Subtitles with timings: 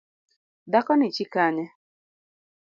[0.71, 1.65] Dhakoni chi Kanye?